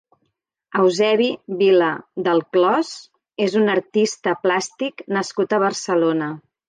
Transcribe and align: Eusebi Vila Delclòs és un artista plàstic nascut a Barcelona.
Eusebi 0.83 1.27
Vila 1.59 1.89
Delclòs 2.27 2.93
és 3.49 3.59
un 3.63 3.73
artista 3.75 4.35
plàstic 4.47 5.05
nascut 5.19 5.55
a 5.59 5.61
Barcelona. 5.67 6.33